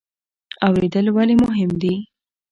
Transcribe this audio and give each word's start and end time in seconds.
اوریدل 0.67 1.05
ولې 1.15 1.35
مهم 1.43 1.71
دي؟ 1.81 1.95